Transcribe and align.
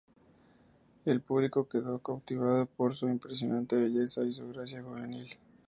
El 1.05 1.21
público 1.21 1.69
quedó 1.69 1.99
cautivado 1.99 2.65
por 2.65 2.95
su 2.95 3.07
impresionante 3.07 3.75
belleza 3.75 4.23
y 4.23 4.33
su 4.33 4.49
gracia 4.49 4.81
juvenil. 4.81 5.29